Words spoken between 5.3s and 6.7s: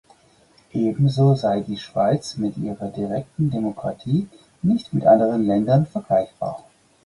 Ländern vergleichbar.